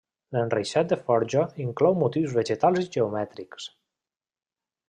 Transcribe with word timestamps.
L'enreixat 0.35 0.89
de 0.93 0.97
forja 1.09 1.43
inclou 1.65 1.99
motius 2.05 2.35
vegetals 2.39 2.83
i 2.87 2.91
geomètrics. 2.99 3.73